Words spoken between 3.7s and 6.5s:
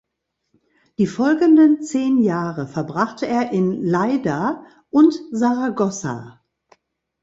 Lleida und Saragossa.